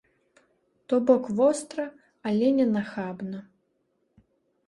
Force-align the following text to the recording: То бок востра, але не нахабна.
То 0.87 0.95
бок 1.09 1.25
востра, 1.39 1.85
але 2.29 2.47
не 2.59 2.65
нахабна. 2.75 3.39